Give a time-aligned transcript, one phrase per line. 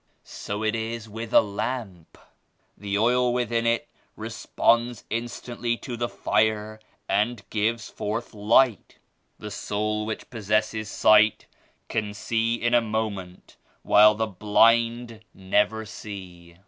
[0.23, 2.17] So it is with a lamp;
[2.75, 8.97] the oil within it re sponds instantly to the fire and gives forth light.
[9.37, 11.45] The soul which possesses sight
[11.87, 16.55] can see in a moment while the blind never see.